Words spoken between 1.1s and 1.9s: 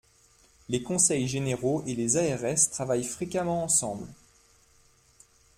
généraux